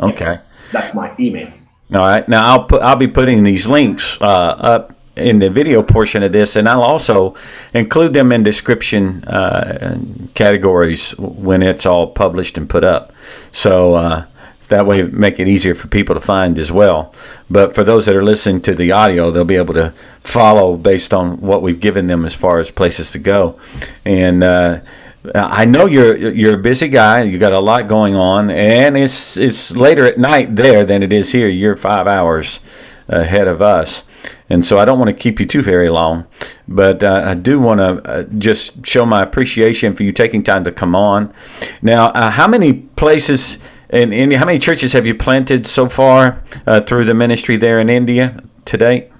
Okay. 0.00 0.38
That's 0.72 0.94
my 0.94 1.14
email. 1.18 1.52
All 1.94 2.00
right. 2.00 2.28
Now 2.28 2.50
I'll 2.50 2.64
put 2.64 2.82
I'll 2.82 2.96
be 2.96 3.06
putting 3.06 3.44
these 3.44 3.66
links 3.66 4.20
uh, 4.20 4.24
up 4.24 4.95
in 5.16 5.38
the 5.38 5.50
video 5.50 5.82
portion 5.82 6.22
of 6.22 6.32
this, 6.32 6.56
and 6.56 6.68
I'll 6.68 6.82
also 6.82 7.34
include 7.72 8.12
them 8.12 8.32
in 8.32 8.42
description 8.42 9.24
uh, 9.24 9.98
categories 10.34 11.12
when 11.18 11.62
it's 11.62 11.86
all 11.86 12.06
published 12.08 12.58
and 12.58 12.68
put 12.68 12.84
up. 12.84 13.12
So 13.52 13.94
uh, 13.94 14.24
that 14.68 14.86
way, 14.86 15.04
make 15.04 15.40
it 15.40 15.48
easier 15.48 15.74
for 15.74 15.88
people 15.88 16.14
to 16.14 16.20
find 16.20 16.58
as 16.58 16.70
well. 16.70 17.14
But 17.48 17.74
for 17.74 17.84
those 17.84 18.06
that 18.06 18.16
are 18.16 18.24
listening 18.24 18.60
to 18.62 18.74
the 18.74 18.92
audio, 18.92 19.30
they'll 19.30 19.44
be 19.44 19.56
able 19.56 19.74
to 19.74 19.90
follow 20.20 20.76
based 20.76 21.14
on 21.14 21.40
what 21.40 21.62
we've 21.62 21.80
given 21.80 22.06
them 22.08 22.24
as 22.24 22.34
far 22.34 22.58
as 22.58 22.70
places 22.70 23.12
to 23.12 23.18
go. 23.18 23.58
And 24.04 24.42
uh, 24.42 24.80
I 25.34 25.64
know 25.64 25.86
you're 25.86 26.16
you're 26.16 26.54
a 26.54 26.62
busy 26.62 26.88
guy. 26.88 27.22
You 27.22 27.38
got 27.38 27.52
a 27.52 27.60
lot 27.60 27.88
going 27.88 28.14
on, 28.14 28.50
and 28.50 28.96
it's 28.96 29.36
it's 29.36 29.74
later 29.74 30.04
at 30.04 30.18
night 30.18 30.56
there 30.56 30.84
than 30.84 31.02
it 31.02 31.12
is 31.12 31.32
here. 31.32 31.48
You're 31.48 31.76
five 31.76 32.06
hours 32.06 32.60
ahead 33.08 33.46
of 33.46 33.62
us, 33.62 34.04
and 34.48 34.64
so 34.64 34.78
I 34.78 34.84
don't 34.84 34.98
want 34.98 35.08
to 35.08 35.16
keep 35.16 35.40
you 35.40 35.46
too 35.46 35.62
very 35.62 35.88
long. 35.88 36.26
But 36.68 37.02
uh, 37.02 37.24
I 37.26 37.34
do 37.34 37.60
want 37.60 37.80
to 37.80 38.08
uh, 38.08 38.22
just 38.38 38.86
show 38.86 39.04
my 39.04 39.22
appreciation 39.22 39.94
for 39.94 40.02
you 40.02 40.12
taking 40.12 40.42
time 40.42 40.64
to 40.64 40.72
come 40.72 40.94
on. 40.94 41.32
Now, 41.82 42.10
uh, 42.10 42.30
how 42.30 42.46
many 42.46 42.74
places 42.74 43.58
in 43.90 44.12
India? 44.12 44.38
How 44.38 44.46
many 44.46 44.58
churches 44.58 44.92
have 44.92 45.06
you 45.06 45.14
planted 45.14 45.66
so 45.66 45.88
far 45.88 46.42
uh, 46.66 46.80
through 46.80 47.06
the 47.06 47.14
ministry 47.14 47.56
there 47.56 47.80
in 47.80 47.88
India 47.88 48.42
today? 48.64 49.10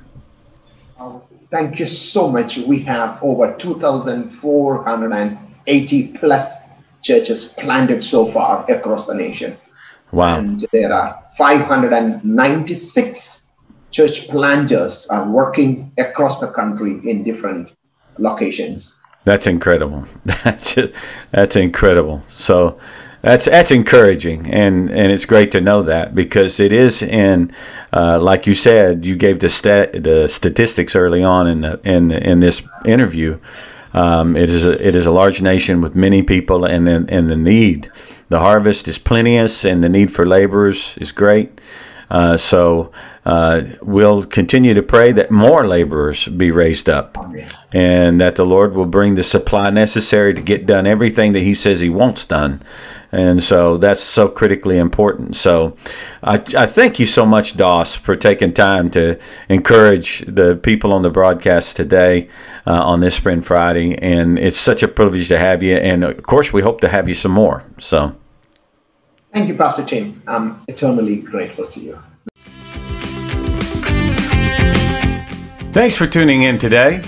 Thank 1.51 1.79
you 1.79 1.87
so 1.87 2.29
much. 2.29 2.59
We 2.59 2.81
have 2.83 3.23
over 3.23 3.57
2,480 3.57 6.09
plus 6.19 6.57
churches 7.03 7.45
planted 7.45 8.05
so 8.05 8.27
far 8.27 8.71
across 8.71 9.07
the 9.07 9.15
nation. 9.15 9.57
Wow. 10.11 10.39
And 10.39 10.67
there 10.73 10.93
are 10.93 11.23
596 11.39 13.43
church 13.97 14.29
planters 14.29 15.07
are 15.07 15.27
working 15.27 15.91
across 15.97 16.39
the 16.39 16.49
country 16.49 17.01
in 17.11 17.25
different 17.25 17.73
locations. 18.19 18.95
That's 19.25 19.47
incredible. 19.47 20.05
That's 20.25 20.79
that's 21.31 21.57
incredible. 21.57 22.23
So 22.27 22.79
that's 23.23 23.47
that's 23.47 23.73
encouraging, 23.73 24.47
and 24.53 24.89
and 24.91 25.11
it's 25.11 25.25
great 25.25 25.51
to 25.53 25.61
know 25.61 25.83
that 25.83 26.15
because 26.15 26.61
it 26.61 26.73
is 26.73 27.03
in, 27.03 27.53
uh, 27.93 28.21
like 28.21 28.47
you 28.47 28.55
said, 28.55 29.05
you 29.05 29.17
gave 29.17 29.41
the 29.41 29.49
stat 29.49 30.05
the 30.05 30.29
statistics 30.29 30.95
early 30.95 31.25
on 31.25 31.49
in 31.49 31.61
the, 31.63 31.81
in 31.83 32.13
in 32.13 32.41
this 32.41 32.63
interview. 32.85 33.41
Um, 33.95 34.37
it 34.37 34.51
is 34.51 34.65
a 34.65 34.87
it 34.87 34.95
is 34.95 35.07
a 35.07 35.11
large 35.11 35.41
nation 35.43 35.81
with 35.81 35.97
many 35.97 36.23
people, 36.23 36.65
and 36.65 36.89
and 36.89 37.29
the 37.29 37.37
need, 37.37 37.91
the 38.29 38.39
harvest 38.39 38.87
is 38.87 38.99
plenteous, 38.99 39.65
and 39.65 39.83
the 39.83 39.89
need 39.89 40.13
for 40.13 40.25
laborers 40.25 40.97
is 40.99 41.11
great. 41.11 41.61
Uh, 42.11 42.37
so 42.37 42.93
uh, 43.25 43.63
we'll 43.83 44.25
continue 44.25 44.75
to 44.75 44.83
pray 44.83 45.13
that 45.13 45.31
more 45.31 45.67
laborers 45.67 46.29
be 46.29 46.51
raised 46.51 46.89
up 46.89 47.19
and 47.73 48.21
that 48.21 48.37
the 48.37 48.47
Lord 48.47 48.75
will 48.75 48.87
bring 48.87 49.17
the 49.17 49.25
supply 49.25 49.71
necessary 49.71 50.33
to 50.33 50.41
get 50.41 50.67
done 50.67 50.87
everything 50.87 51.33
that 51.33 51.41
He 51.41 51.55
says 51.55 51.81
He 51.81 51.91
wants 51.91 52.25
done. 52.25 52.63
And 53.13 53.43
so 53.43 53.77
that's 53.79 54.03
so 54.03 54.29
critically 54.29 54.79
important. 54.79 55.37
So 55.37 55.77
I, 56.23 56.35
I 56.57 56.67
thank 56.67 56.99
you 56.99 57.07
so 57.07 57.25
much, 57.25 57.57
Das, 57.57 57.95
for 57.95 58.15
taking 58.15 58.53
time 58.53 58.91
to 58.91 59.19
encourage 59.49 60.21
the 60.21 60.57
people 60.57 60.93
on 60.93 61.03
the 61.03 61.11
broadcast 61.11 61.77
today 61.77 62.29
uh, 62.67 62.73
on 62.73 63.01
this 63.01 63.19
Friend 63.19 63.45
Friday. 63.45 63.97
And 63.97 64.39
it's 64.39 64.59
such 64.59 64.83
a 64.83 64.89
privilege 64.89 65.29
to 65.29 65.39
have 65.39 65.63
you. 65.63 65.77
And 65.77 66.05
of 66.05 66.23
course, 66.25 66.53
we 66.53 66.63
hope 66.63 66.81
to 66.83 66.89
have 66.89 67.09
you 67.09 67.15
some 67.15 67.33
more. 67.33 67.65
So. 67.79 68.17
Thank 69.37 69.49
you, 69.49 69.55
Pastor 69.55 69.85
Tim. 69.85 70.23
I'm 70.27 70.65
eternally 70.67 71.17
grateful 71.17 71.67
to 71.67 71.79
you. 71.79 71.99
Thanks 75.73 75.95
for 75.95 76.07
tuning 76.07 76.45
in 76.45 76.59
today. 76.59 77.03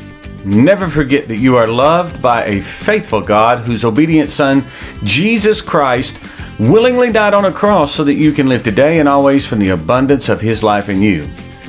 Never 0.45 0.89
forget 0.89 1.27
that 1.29 1.39
you 1.39 1.57
are 1.57 1.67
loved 1.67 2.21
by 2.21 2.45
a 2.45 2.61
faithful 2.61 3.23
God 3.23 3.61
whose 3.61 3.83
obedient 3.83 4.29
Son, 4.29 4.63
Jesus 5.05 5.63
Christ, 5.63 6.21
willingly 6.59 7.11
died 7.11 7.33
on 7.33 7.47
a 7.47 7.51
cross 7.51 7.95
so 7.95 8.05
that 8.05 8.13
you 8.13 8.33
can 8.33 8.47
live 8.47 8.63
today 8.63 9.01
and 9.01 9.09
always 9.09 9.47
from 9.47 9.59
the 9.59 9.71
abundance 9.71 10.29
of 10.29 10.43
His 10.43 10.63
life 10.63 10.91
in 10.91 11.01
you. 11.01 11.27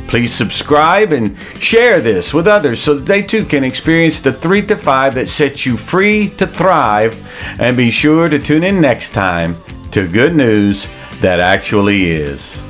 Please 0.09 0.33
subscribe 0.33 1.13
and 1.13 1.39
share 1.57 2.01
this 2.01 2.33
with 2.33 2.49
others 2.49 2.81
so 2.81 2.95
that 2.95 3.05
they 3.05 3.21
too 3.21 3.45
can 3.45 3.63
experience 3.63 4.19
the 4.19 4.33
3 4.33 4.65
to 4.65 4.75
5 4.75 5.15
that 5.15 5.29
sets 5.29 5.65
you 5.65 5.77
free 5.77 6.27
to 6.31 6.45
thrive. 6.45 7.15
And 7.61 7.77
be 7.77 7.91
sure 7.91 8.27
to 8.27 8.39
tune 8.39 8.65
in 8.65 8.81
next 8.81 9.11
time 9.11 9.55
to 9.91 10.07
Good 10.07 10.35
News 10.35 10.87
That 11.21 11.39
Actually 11.39 12.11
Is. 12.11 12.63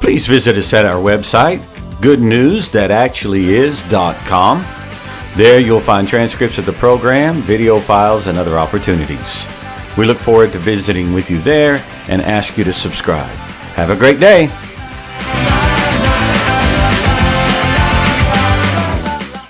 Please 0.00 0.26
visit 0.26 0.56
us 0.56 0.74
at 0.74 0.84
our 0.84 1.00
website, 1.00 1.60
goodnewsthatactuallyis.com. 2.00 4.66
There 5.36 5.60
you'll 5.60 5.80
find 5.80 6.08
transcripts 6.08 6.58
of 6.58 6.66
the 6.66 6.72
program, 6.72 7.40
video 7.42 7.78
files, 7.78 8.26
and 8.26 8.36
other 8.36 8.58
opportunities. 8.58 9.46
We 9.96 10.06
look 10.06 10.18
forward 10.18 10.50
to 10.52 10.58
visiting 10.58 11.12
with 11.12 11.30
you 11.30 11.38
there 11.40 11.84
and 12.08 12.20
ask 12.22 12.58
you 12.58 12.64
to 12.64 12.72
subscribe. 12.72 13.30
Have 13.76 13.90
a 13.90 13.96
great 13.96 14.18
day. 14.20 14.48